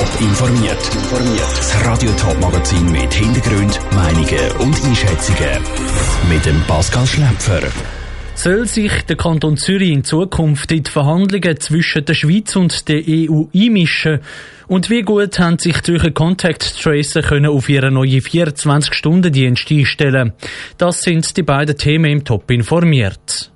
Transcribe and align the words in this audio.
Top 0.00 0.20
informiert. 0.22 0.90
Das 1.36 1.84
Radio 1.84 2.10
Top 2.12 2.40
Magazin 2.40 2.90
mit 2.90 3.12
Hintergrund, 3.12 3.78
Meinungen 3.92 4.50
und 4.60 4.82
Einschätzungen 4.82 5.62
mit 6.26 6.46
dem 6.46 6.58
Pascal 6.62 7.06
Schläpfer. 7.06 7.60
Soll 8.34 8.66
sich 8.66 8.92
der 9.02 9.16
Kanton 9.16 9.58
Zürich 9.58 9.90
in 9.90 10.02
Zukunft 10.02 10.72
in 10.72 10.84
die 10.84 10.90
Verhandlungen 10.90 11.60
zwischen 11.60 12.06
der 12.06 12.14
Schweiz 12.14 12.56
und 12.56 12.88
der 12.88 13.02
EU 13.06 13.44
einmischen? 13.54 14.20
Und 14.68 14.88
wie 14.88 15.02
gut 15.02 15.38
haben 15.38 15.58
sich 15.58 15.82
Zürcher 15.82 16.12
Contact 16.12 16.80
Tracer 16.82 17.20
können 17.20 17.50
auf 17.50 17.68
ihre 17.68 17.90
neue 17.90 18.20
24-Stunden-Dienst 18.20 19.70
einstellen? 19.70 20.32
Das 20.78 21.02
sind 21.02 21.36
die 21.36 21.42
beiden 21.42 21.76
Themen 21.76 22.10
im 22.10 22.24
Top 22.24 22.50
informiert. 22.50 23.52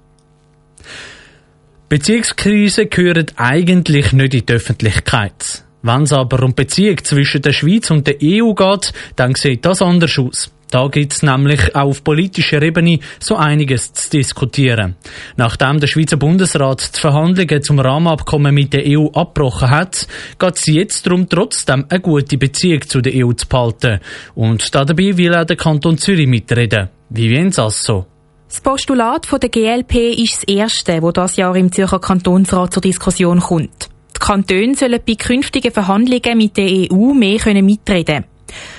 Beziehungskrise 1.88 2.84
gehören 2.84 3.28
eigentlich 3.36 4.12
nicht 4.12 4.34
in 4.34 4.44
die 4.44 4.52
Öffentlichkeit. 4.52 5.63
Wenn 5.86 6.04
es 6.04 6.14
aber 6.14 6.42
um 6.42 6.54
Beziehung 6.54 6.96
zwischen 7.04 7.42
der 7.42 7.52
Schweiz 7.52 7.90
und 7.90 8.06
der 8.06 8.16
EU 8.22 8.54
geht, 8.54 8.94
dann 9.16 9.34
sieht 9.34 9.66
das 9.66 9.82
anders 9.82 10.18
aus. 10.18 10.50
Da 10.70 10.88
gibt's 10.88 11.22
nämlich 11.22 11.76
auch 11.76 11.90
auf 11.90 12.02
politischer 12.02 12.62
Ebene 12.62 13.00
so 13.20 13.36
einiges 13.36 13.92
zu 13.92 14.08
diskutieren. 14.08 14.96
Nachdem 15.36 15.80
der 15.80 15.86
Schweizer 15.86 16.16
Bundesrat 16.16 16.96
die 16.96 17.00
Verhandlungen 17.00 17.62
zum 17.62 17.78
Rahmenabkommen 17.78 18.54
mit 18.54 18.72
der 18.72 18.84
EU 18.86 19.08
abgebrochen 19.08 19.68
hat, 19.68 20.08
geht 20.38 20.56
es 20.56 20.66
jetzt 20.66 21.06
darum, 21.06 21.28
trotzdem 21.28 21.84
eine 21.90 22.00
gute 22.00 22.38
Beziehung 22.38 22.80
zu 22.88 23.02
der 23.02 23.12
EU 23.14 23.34
zu 23.34 23.46
behalten. 23.46 24.00
Und 24.34 24.74
dabei 24.74 25.18
will 25.18 25.34
auch 25.34 25.44
der 25.44 25.56
Kanton 25.56 25.98
Zürich 25.98 26.26
mitreden. 26.26 26.88
Wie 27.10 27.30
wollen 27.30 27.52
Sie 27.52 27.60
das 27.60 27.84
so? 27.84 28.06
Das 28.48 28.62
Postulat 28.62 29.28
der 29.30 29.50
GLP 29.50 30.18
ist 30.18 30.38
das 30.38 30.44
erste, 30.44 31.02
wo 31.02 31.12
das 31.12 31.36
Jahr 31.36 31.54
im 31.56 31.70
Zürcher 31.70 31.98
Kantonsrat 31.98 32.72
zur 32.72 32.80
Diskussion 32.80 33.38
kommt. 33.38 33.93
Kantone 34.24 34.74
sollen 34.74 35.00
bei 35.06 35.16
künftigen 35.16 35.70
Verhandlungen 35.70 36.38
mit 36.38 36.56
der 36.56 36.90
EU 36.90 37.12
mehr 37.12 37.38
mitreden 37.62 38.04
können. 38.06 38.24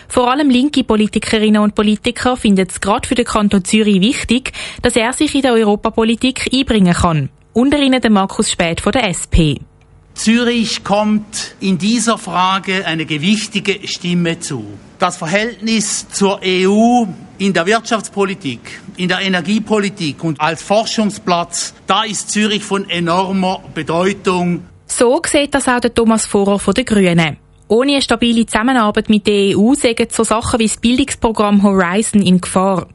Vor 0.08 0.32
allem 0.32 0.50
linke 0.50 0.84
Politikerinnen 0.84 1.62
und 1.62 1.76
Politiker 1.76 2.36
finden 2.36 2.66
es 2.68 2.82
gerade 2.82 3.08
für 3.08 3.14
den 3.14 3.26
Kanton 3.26 3.64
Zürich 3.64 4.02
wichtig, 4.02 4.54
dass 4.82 4.96
er 4.96 5.14
sich 5.14 5.36
in 5.36 5.44
der 5.44 5.54
Europapolitik 5.54 6.50
einbringen 6.52 6.96
kann. 6.96 7.30
Unter 7.54 7.78
ihnen 7.78 8.02
der 8.02 8.10
Markus 8.10 8.52
Späth 8.52 8.82
von 8.82 8.92
der 8.92 9.08
SP. 9.14 9.62
Zürich 10.16 10.84
kommt 10.84 11.56
in 11.60 11.78
dieser 11.78 12.18
Frage 12.18 12.84
eine 12.88 13.06
gewichtige 13.06 13.88
Stimme 13.88 14.40
zu. 14.40 14.66
Das 14.98 15.18
Verhältnis 15.18 16.08
zur 16.10 16.40
EU 16.44 17.06
in 17.38 17.54
der 17.54 17.68
Wirtschaftspolitik, 17.68 18.82
in 18.98 19.10
der 19.10 19.20
Energiepolitik 19.20 20.24
und 20.24 20.42
als 20.42 20.64
Forschungsplatz, 20.64 21.76
da 21.86 22.04
ist 22.04 22.32
Zürich 22.32 22.64
von 22.64 22.90
enormer 22.90 23.62
Bedeutung. 23.76 24.64
So 24.98 25.22
sieht 25.26 25.54
das 25.54 25.68
auch 25.68 25.82
der 25.82 25.94
Thomas 25.94 26.26
Vorer 26.26 26.58
von 26.58 26.74
den 26.74 26.86
Grünen. 26.86 27.36
Ohne 27.68 27.94
eine 27.94 28.02
stabile 28.02 28.46
Zusammenarbeit 28.46 29.10
mit 29.10 29.28
der 29.28 29.58
EU 29.58 29.74
sägen 29.74 30.08
so 30.10 30.24
Sachen 30.24 30.58
wie 30.62 30.68
das 30.68 30.78
Bildungsprogramm 30.78 31.64
Horizon 31.64 32.22
in 32.22 32.40
Gefahr. 32.40 32.88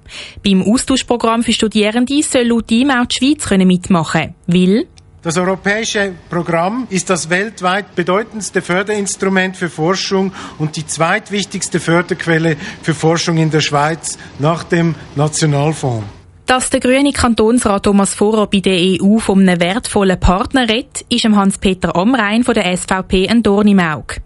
Beim 0.43 0.63
Austauschprogramm 0.63 1.43
für 1.43 1.53
Studierende 1.53 2.23
soll 2.23 2.45
laut 2.45 2.71
ihm 2.71 2.91
auch 2.91 3.05
die 3.05 3.37
Schweiz 3.37 3.51
mitmachen 3.67 4.35
können. 4.51 4.85
das 5.21 5.37
europäische 5.37 6.15
Programm 6.31 6.87
ist 6.89 7.11
das 7.11 7.29
weltweit 7.29 7.95
bedeutendste 7.95 8.63
Förderinstrument 8.63 9.59
für 9.59 9.69
Forschung 9.69 10.33
und 10.57 10.77
die 10.77 10.87
zweitwichtigste 10.87 11.81
Förderquelle 11.81 12.57
für 12.81 12.95
Forschung 12.95 13.37
in 13.37 13.51
der 13.51 13.61
Schweiz 13.61 14.17
nach 14.39 14.65
dem 14.65 14.95
Nationalfonds. 15.17 16.20
Dass 16.51 16.69
der 16.69 16.81
grüne 16.81 17.13
Kantonsrat 17.13 17.85
Thomas 17.85 18.13
Vorer 18.13 18.49
bei 18.49 18.59
der 18.59 18.75
EU 18.75 19.19
von 19.19 19.39
einem 19.39 19.61
wertvollen 19.61 20.19
Partner 20.19 20.69
redet, 20.69 21.05
ist 21.09 21.23
dem 21.23 21.37
Hans-Peter 21.37 21.95
Amrein 21.95 22.43
von 22.43 22.55
der 22.55 22.77
SVP 22.77 23.29
ein 23.29 23.45
Dorn 23.45 23.69
im 23.69 23.79
Auge. 23.79 24.17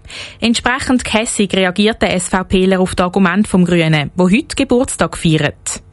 Entsprechend 0.41 1.05
kässig 1.05 1.53
reagiert 1.53 2.01
der 2.01 2.19
SVPler 2.19 2.81
auf 2.81 2.95
das 2.95 3.05
Argument 3.05 3.47
vom 3.47 3.67
Grünen, 3.67 4.11
wo 4.17 4.31
heute 4.31 4.57
Geburtstag 4.57 5.19
feiert 5.19 5.84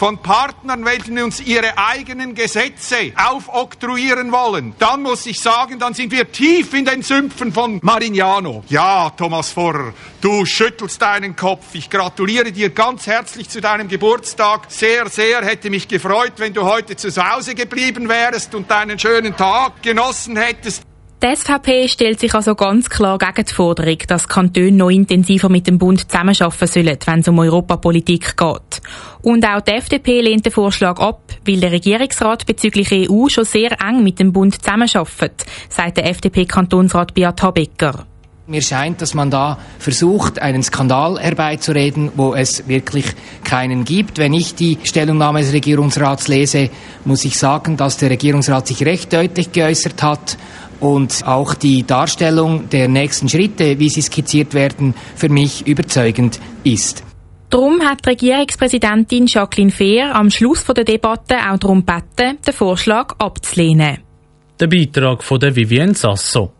von 0.00 0.16
Partnern, 0.16 0.86
welche 0.86 1.22
uns 1.22 1.40
ihre 1.42 1.76
eigenen 1.76 2.34
Gesetze 2.34 3.12
aufoktroyieren 3.16 4.32
wollen, 4.32 4.74
dann 4.78 5.02
muss 5.02 5.26
ich 5.26 5.38
sagen, 5.38 5.78
dann 5.78 5.92
sind 5.92 6.10
wir 6.10 6.32
tief 6.32 6.72
in 6.72 6.86
den 6.86 7.02
Sümpfen 7.02 7.52
von 7.52 7.80
Marignano. 7.82 8.64
Ja, 8.70 9.10
Thomas 9.10 9.50
Vorrer, 9.50 9.92
du 10.22 10.46
schüttelst 10.46 11.02
deinen 11.02 11.36
Kopf. 11.36 11.66
Ich 11.74 11.90
gratuliere 11.90 12.50
dir 12.50 12.70
ganz 12.70 13.06
herzlich 13.06 13.50
zu 13.50 13.60
deinem 13.60 13.88
Geburtstag. 13.88 14.68
Sehr, 14.68 15.10
sehr 15.10 15.44
hätte 15.44 15.68
mich 15.68 15.86
gefreut, 15.86 16.32
wenn 16.38 16.54
du 16.54 16.62
heute 16.62 16.96
zu 16.96 17.10
Hause 17.14 17.54
geblieben 17.54 18.08
wärst 18.08 18.54
und 18.54 18.70
deinen 18.70 18.98
schönen 18.98 19.36
Tag 19.36 19.82
genossen 19.82 20.38
hättest. 20.38 20.89
Die 21.22 21.36
SVP 21.36 21.86
stellt 21.86 22.18
sich 22.18 22.34
also 22.34 22.54
ganz 22.54 22.88
klar 22.88 23.18
gegen 23.18 23.44
die 23.44 23.52
Forderung, 23.52 23.98
dass 24.08 24.26
Kantone 24.26 24.72
noch 24.72 24.88
intensiver 24.88 25.50
mit 25.50 25.66
dem 25.66 25.76
Bund 25.76 26.10
zusammenarbeiten 26.10 26.66
sollen, 26.66 26.96
wenn 27.04 27.20
es 27.20 27.28
um 27.28 27.38
Europapolitik 27.38 28.38
geht. 28.38 28.80
Und 29.20 29.46
auch 29.46 29.60
die 29.60 29.72
FDP 29.72 30.22
lehnt 30.22 30.46
den 30.46 30.52
Vorschlag 30.52 30.98
ab, 30.98 31.20
weil 31.46 31.60
der 31.60 31.72
Regierungsrat 31.72 32.46
bezüglich 32.46 32.90
EU 32.90 33.28
schon 33.28 33.44
sehr 33.44 33.78
eng 33.82 34.02
mit 34.02 34.18
dem 34.18 34.32
Bund 34.32 34.62
zusammenarbeitet, 34.62 35.44
sagt 35.68 35.98
der 35.98 36.08
FDP-Kantonsrat 36.08 37.12
Beat 37.12 37.42
Habecker. 37.42 38.06
Mir 38.50 38.62
scheint, 38.62 39.00
dass 39.00 39.14
man 39.14 39.30
da 39.30 39.58
versucht, 39.78 40.42
einen 40.42 40.64
Skandal 40.64 41.20
herbeizureden, 41.20 42.10
wo 42.16 42.34
es 42.34 42.66
wirklich 42.66 43.04
keinen 43.44 43.84
gibt. 43.84 44.18
Wenn 44.18 44.34
ich 44.34 44.56
die 44.56 44.76
Stellungnahme 44.82 45.38
des 45.38 45.52
Regierungsrats 45.52 46.26
lese, 46.26 46.68
muss 47.04 47.24
ich 47.24 47.38
sagen, 47.38 47.76
dass 47.76 47.98
der 47.98 48.10
Regierungsrat 48.10 48.66
sich 48.66 48.84
recht 48.84 49.12
deutlich 49.12 49.52
geäußert 49.52 50.02
hat 50.02 50.36
und 50.80 51.24
auch 51.28 51.54
die 51.54 51.86
Darstellung 51.86 52.68
der 52.70 52.88
nächsten 52.88 53.28
Schritte, 53.28 53.78
wie 53.78 53.88
sie 53.88 54.02
skizziert 54.02 54.52
werden, 54.52 54.96
für 55.14 55.28
mich 55.28 55.64
überzeugend 55.68 56.40
ist. 56.64 57.04
Darum 57.50 57.80
hat 57.82 58.04
die 58.04 58.08
Regierungspräsidentin 58.10 59.26
Jacqueline 59.28 59.70
Fehr 59.70 60.12
am 60.16 60.28
Schluss 60.28 60.64
der 60.64 60.82
Debatte 60.82 61.36
auch 61.48 61.58
darum 61.58 61.86
gebeten, 61.86 62.38
den 62.44 62.52
Vorschlag 62.52 63.14
abzulehnen. 63.18 64.09
Der 64.60 64.66
Beitrag 64.66 65.24
von 65.24 65.40
der 65.40 65.56
Vivienne 65.56 65.94
Sasso. 65.94 66.52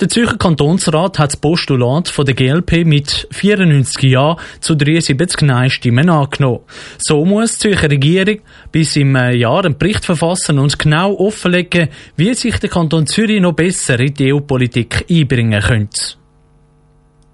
Der 0.00 0.08
Zürcher 0.08 0.38
Kantonsrat 0.38 1.18
hat 1.18 1.32
das 1.32 1.36
Postulat 1.36 2.08
von 2.08 2.24
der 2.24 2.34
GLP 2.34 2.86
mit 2.86 3.28
94 3.30 4.04
Ja 4.04 4.38
zu 4.60 4.74
73 4.74 5.42
Nein-Stimmen 5.42 6.08
angenommen. 6.08 6.60
So 6.96 7.26
muss 7.26 7.58
die 7.58 7.68
Zürcher 7.68 7.90
Regierung 7.90 8.40
bis 8.70 8.96
im 8.96 9.14
Jahr 9.14 9.66
einen 9.66 9.76
Bericht 9.76 10.06
verfassen 10.06 10.58
und 10.58 10.78
genau 10.78 11.14
offenlegen, 11.14 11.90
wie 12.16 12.32
sich 12.32 12.58
der 12.58 12.70
Kanton 12.70 13.06
Zürich 13.06 13.42
noch 13.42 13.52
besser 13.52 14.00
in 14.00 14.14
die 14.14 14.32
EU-Politik 14.32 15.04
einbringen 15.10 15.60
könnte. 15.60 16.21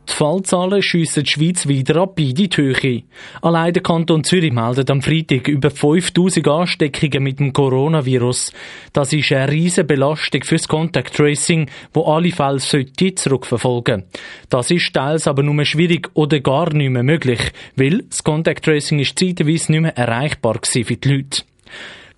Die 0.09 0.15
Fallzahlen 0.15 0.83
schiessen 0.83 1.25
die 1.25 1.31
Schweiz 1.31 1.69
wieder 1.69 1.97
ab 1.97 2.19
in 2.19 2.35
die 2.35 2.49
Höhe. 2.49 3.03
Allein 3.43 3.73
der 3.75 3.83
Kanton 3.83 4.25
Zürich 4.25 4.53
meldet 4.53 4.91
am 4.91 5.03
Freitag 5.03 5.49
über 5.49 5.71
5000 5.71 6.49
Ansteckungen 6.49 7.23
mit 7.23 7.41
dem 7.41 7.53
Coronavirus. 7.53 8.53
Das 8.93 9.13
ist 9.13 9.31
eine 9.33 9.53
riesige 9.53 9.85
Belastung 9.85 10.43
fürs 10.45 10.67
Contact 10.67 11.15
Tracing, 11.15 11.69
wo 11.93 12.05
alle 12.05 12.33
Fälle 12.33 12.59
zurückverfolgen. 12.59 14.05
Das 14.49 14.71
ist 14.71 14.95
teils 14.95 15.29
aber 15.29 15.43
nur 15.43 15.65
schwierig 15.65 16.09
oder 16.15 16.41
gar 16.41 16.73
nicht 16.73 16.91
mehr 16.91 17.03
möglich, 17.03 17.41
weil 17.77 18.03
das 18.09 18.25
Contact 18.25 18.65
Tracing 18.65 19.01
ist 19.01 19.19
zeitweise 19.19 19.73
nicht 19.73 19.83
mehr 19.83 19.97
erreichbar 19.97 20.59
für 20.63 20.83
die 20.83 21.09
Leute. 21.09 21.43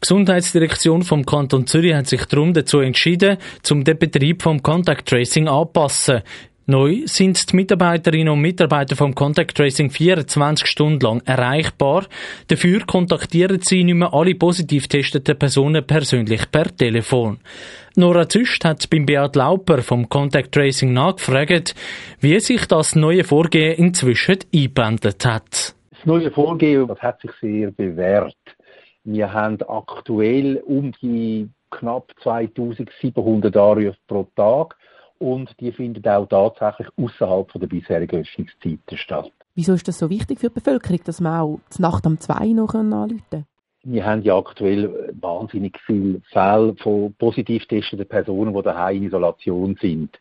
Die 0.02 0.08
Gesundheitsdirektion 0.08 1.02
vom 1.02 1.26
Kanton 1.26 1.66
Zürich 1.66 1.92
hat 1.92 2.06
sich 2.06 2.24
darum 2.24 2.54
dazu 2.54 2.78
entschieden, 2.78 3.36
zum 3.62 3.84
den 3.84 3.98
Betrieb 3.98 4.42
vom 4.42 4.62
Contact 4.62 5.06
Tracing 5.06 5.46
anpassen. 5.46 6.22
Neu 6.70 7.03
sind 7.06 7.50
die 7.50 7.56
Mitarbeiterinnen 7.56 8.32
und 8.32 8.42
Mitarbeiter 8.42 8.94
vom 8.94 9.12
Contact 9.12 9.56
Tracing 9.56 9.91
24 9.91 10.69
Stunden 10.69 11.00
lang 11.00 11.20
erreichbar. 11.25 12.06
Dafür 12.47 12.86
kontaktieren 12.86 13.58
sie 13.60 13.82
nicht 13.82 13.97
mehr 13.97 14.14
alle 14.14 14.36
positiv 14.36 14.86
testeten 14.86 15.36
Personen 15.36 15.84
persönlich 15.84 16.48
per 16.48 16.66
Telefon. 16.76 17.41
Nora 17.97 18.28
Züst 18.28 18.64
hat 18.64 18.88
beim 18.88 19.04
Beat 19.04 19.34
Lauper 19.34 19.82
vom 19.82 20.09
Contact 20.09 20.53
Tracing 20.53 20.92
nachgefragt, 20.92 21.75
wie 22.20 22.38
sich 22.38 22.66
das 22.66 22.94
neue 22.94 23.24
Vorgehen 23.24 23.77
inzwischen 23.77 24.39
eingeblendet 24.54 25.27
hat. 25.27 25.74
Das 25.91 26.06
neue 26.06 26.30
Vorgehen 26.30 26.86
das 26.86 27.00
hat 27.00 27.21
sich 27.21 27.33
sehr 27.41 27.72
bewährt. 27.72 28.36
Wir 29.03 29.33
haben 29.33 29.59
aktuell 29.66 30.62
um 30.65 30.92
die 31.03 31.48
knapp 31.72 32.12
2700 32.22 33.56
Anrufe 33.56 33.97
pro 34.06 34.28
Tag 34.36 34.77
und 35.20 35.54
die 35.60 35.70
findet 35.70 36.08
auch 36.08 36.26
tatsächlich 36.26 36.88
außerhalb 36.96 37.52
der 37.52 37.66
bisherigen 37.66 38.22
Öffnungszeiten 38.22 38.96
statt. 38.96 39.30
Wieso 39.54 39.74
ist 39.74 39.86
das 39.86 39.98
so 39.98 40.08
wichtig 40.08 40.40
für 40.40 40.48
die 40.48 40.54
Bevölkerung, 40.54 41.00
dass 41.04 41.20
man 41.20 41.40
auch 41.40 41.60
die 41.76 41.82
Nacht 41.82 42.06
um 42.06 42.18
zwei 42.18 42.46
noch 42.46 42.74
anrufen 42.74 43.22
kann? 43.30 43.44
Wir 43.82 44.04
haben 44.04 44.22
ja 44.22 44.36
aktuell 44.36 45.12
wahnsinnig 45.20 45.78
viele 45.86 46.20
Fälle 46.30 46.74
von 46.76 47.14
positiv 47.14 47.66
testeten 47.66 48.06
Personen, 48.06 48.54
die 48.54 48.62
daheim 48.62 48.96
in 48.96 49.02
Isolation 49.04 49.76
sind. 49.80 50.18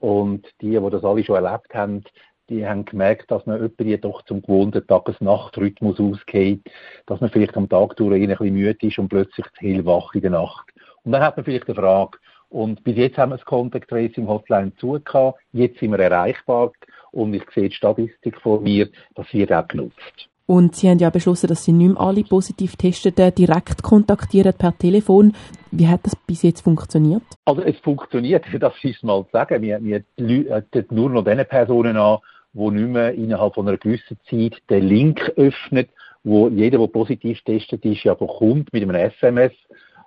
Und 0.00 0.46
die, 0.60 0.70
die 0.70 0.90
das 0.90 1.04
alle 1.04 1.24
schon 1.24 1.44
erlebt 1.44 1.74
haben, 1.74 2.04
die 2.48 2.66
haben 2.66 2.84
gemerkt, 2.84 3.30
dass 3.30 3.44
man 3.46 3.56
jemanden 3.78 4.00
doch 4.00 4.22
zum 4.22 4.42
gewohnten 4.42 4.86
Tages-Nacht-Rhythmus 4.86 6.00
ausgeht, 6.00 6.62
dass 7.06 7.20
man 7.20 7.30
vielleicht 7.30 7.56
am 7.56 7.68
Tag 7.68 7.96
durch 7.96 8.14
ein 8.14 8.28
bisschen 8.28 8.54
müde 8.54 8.86
ist 8.86 8.98
und 8.98 9.08
plötzlich 9.08 9.46
hellwach 9.58 10.14
in 10.14 10.22
der 10.22 10.30
Nacht. 10.30 10.66
Und 11.04 11.12
dann 11.12 11.22
hat 11.22 11.36
man 11.36 11.44
vielleicht 11.44 11.68
eine 11.68 11.74
Frage, 11.74 12.18
Und 12.50 12.82
bis 12.82 12.96
jetzt 12.96 13.18
haben 13.18 13.30
wir 13.30 13.36
das 13.36 13.44
Contact 13.44 13.88
Tracing 13.88 14.26
Hotline 14.26 14.72
zugehört. 14.76 15.36
Jetzt 15.52 15.80
sind 15.80 15.90
wir 15.90 15.98
erreichbar. 15.98 16.72
Und 17.10 17.34
ich 17.34 17.44
sehe 17.54 17.68
die 17.68 17.74
Statistik 17.74 18.40
von 18.40 18.62
mir, 18.62 18.88
das 19.14 19.32
wird 19.32 19.52
auch 19.52 19.66
genutzt. 19.66 20.28
Und 20.46 20.76
Sie 20.76 20.88
haben 20.88 20.98
ja 20.98 21.10
beschlossen, 21.10 21.46
dass 21.48 21.64
Sie 21.64 21.72
nicht 21.72 21.92
mehr 21.92 22.00
alle 22.00 22.24
positiv 22.24 22.74
Testeten 22.76 23.34
direkt 23.34 23.82
kontaktieren 23.82 24.54
per 24.54 24.76
Telefon. 24.76 25.34
Wie 25.70 25.86
hat 25.86 26.00
das 26.04 26.16
bis 26.16 26.42
jetzt 26.42 26.62
funktioniert? 26.62 27.22
Also 27.44 27.60
es 27.60 27.76
funktioniert, 27.80 28.46
das 28.60 28.72
ist 28.82 29.04
mal 29.04 29.24
zu 29.24 29.30
sagen. 29.32 29.60
Wir, 29.60 29.78
wir 29.82 30.04
äh, 30.16 30.84
nur 30.90 31.10
noch 31.10 31.24
den 31.24 31.44
Personen 31.44 31.98
an, 31.98 32.18
die 32.54 32.70
nicht 32.70 32.88
mehr 32.88 33.12
innerhalb 33.12 33.54
von 33.54 33.68
einer 33.68 33.76
gewissen 33.76 34.18
Zeit 34.30 34.56
den 34.70 34.88
Link 34.88 35.32
öffnet, 35.36 35.90
wo 36.24 36.48
jeder, 36.48 36.78
der 36.78 36.86
positiv 36.86 37.42
testet 37.42 37.84
ist, 37.84 38.04
ja 38.04 38.14
bekommt 38.14 38.72
mit 38.72 38.82
einem 38.82 38.94
SMS. 38.94 39.52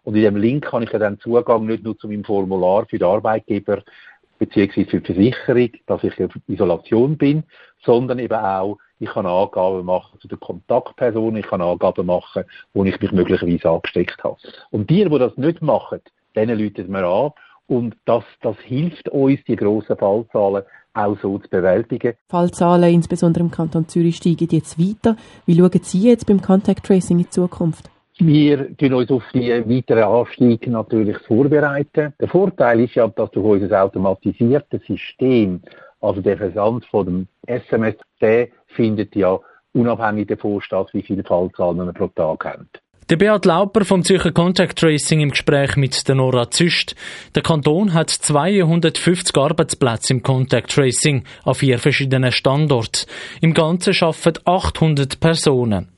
Und 0.04 0.16
in 0.16 0.24
dem 0.24 0.36
Link 0.36 0.72
habe 0.72 0.84
ich 0.84 0.92
ja 0.92 1.00
dann 1.00 1.20
Zugang 1.20 1.66
nicht 1.66 1.84
nur 1.84 1.98
zu 1.98 2.08
meinem 2.08 2.24
Formular 2.24 2.86
für 2.86 2.98
den 2.98 3.08
Arbeitgeber 3.08 3.84
beziehungsweise 4.40 4.90
für 4.90 5.02
die 5.02 5.14
Versicherung, 5.14 5.70
dass 5.86 6.04
ich 6.04 6.20
in 6.20 6.30
Isolation 6.48 7.16
bin, 7.18 7.44
sondern 7.84 8.18
eben 8.18 8.40
auch 8.40 8.78
ich 9.02 9.10
kann 9.10 9.26
Angaben 9.26 9.84
machen 9.84 10.20
zu 10.20 10.28
den 10.28 10.40
Kontaktpersonen, 10.40 11.38
ich 11.38 11.48
kann 11.48 11.62
Angaben 11.62 12.06
machen, 12.06 12.44
wo 12.74 12.86
ich 12.86 13.00
mich 13.02 13.12
möglicherweise 13.12 13.70
angesteckt 13.70 14.24
habe. 14.24 14.38
Und 14.70 14.90
die, 14.92 15.04
die 15.04 15.20
das 15.20 15.36
nicht 15.38 15.62
machen, 15.62 16.02
denen 16.36 16.60
läuten 16.60 16.92
wir 16.92 17.04
an. 17.04 17.32
Und 17.68 17.96
das, 18.06 18.24
das 18.42 18.56
hilft 18.60 19.10
uns, 19.10 19.40
die 19.48 19.56
grossen 19.56 19.98
Fallzahlen 19.98 20.64
auch 20.94 21.18
so 21.22 21.40
zu 21.40 21.50
bewältigen. 21.50 22.14
Fallzahlen, 22.28 22.94
insbesondere 22.94 23.44
im 23.44 23.50
Kanton 23.50 23.88
Zürich, 23.88 24.18
steigen 24.18 24.50
jetzt 24.52 24.78
weiter. 24.78 25.16
Wie 25.46 25.58
schauen 25.58 25.80
Sie 25.82 26.10
jetzt 26.10 26.28
beim 26.28 26.42
Contact 26.42 26.86
Tracing 26.86 27.20
in 27.20 27.32
Zukunft? 27.32 27.90
Wir 28.24 28.78
tun 28.78 28.94
uns 28.94 29.10
auf 29.10 29.24
die 29.34 29.50
weiteren 29.50 30.04
Anstieg 30.04 30.68
natürlich 30.68 31.18
vorbereiten. 31.26 32.14
Der 32.20 32.28
Vorteil 32.28 32.82
ist 32.82 32.94
ja, 32.94 33.08
dass 33.08 33.32
durch 33.32 33.64
unser 33.64 33.84
automatisiertes 33.84 34.84
System 34.86 35.60
also 36.02 36.22
der 36.22 36.38
Versand 36.38 36.86
von 36.86 37.06
dem 37.08 37.28
SMS, 37.48 37.96
der 38.22 38.50
findet 38.68 39.16
ja 39.16 39.40
unabhängig 39.74 40.28
davon 40.28 40.62
statt, 40.62 40.90
wie 40.94 41.02
viele 41.02 41.24
Fallzahlen 41.24 41.84
wir 41.84 41.94
pro 41.94 42.08
Tag 42.10 42.46
haben. 42.46 42.70
Der 43.12 43.18
Beat 43.18 43.44
Lauper 43.44 43.84
vom 43.84 44.06
Zürcher 44.06 44.32
Contact 44.32 44.80
Tracing 44.80 45.20
im 45.20 45.32
Gespräch 45.32 45.76
mit 45.76 46.08
der 46.08 46.16
Nora 46.16 46.50
Züst. 46.50 46.96
Der 47.36 47.44
Kanton 47.44 47.94
hat 47.94 48.10
250 48.10 49.36
Arbeitsplätze 49.36 50.14
im 50.14 50.24
Contact 50.24 50.74
Tracing 50.74 51.26
an 51.44 51.54
vier 51.54 51.78
verschiedenen 51.78 52.32
Standorten. 52.32 53.06
Im 53.42 53.54
Ganzen 53.54 53.94
arbeiten 54.00 54.40
800 54.46 55.20
Personen. 55.20 55.90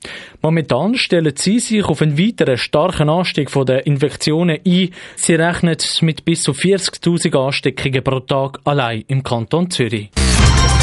Momentan 0.41 0.95
stellen 0.95 1.35
sie 1.35 1.59
sich 1.59 1.83
auf 1.83 2.01
einen 2.01 2.17
weiteren 2.17 2.57
starken 2.57 3.11
Anstieg 3.11 3.51
der 3.67 3.85
Infektionen 3.85 4.57
ein. 4.65 4.89
Sie 5.15 5.35
rechnen 5.35 5.77
mit 6.01 6.25
bis 6.25 6.41
zu 6.41 6.53
40.000 6.53 7.37
Ansteckungen 7.37 8.03
pro 8.03 8.21
Tag 8.21 8.59
allein 8.63 9.03
im 9.07 9.21
Kanton 9.21 9.69
Zürich. 9.69 10.09